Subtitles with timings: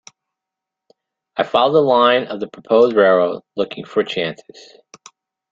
[1.37, 4.79] I followed the line of the proposed railroad, looking for chances.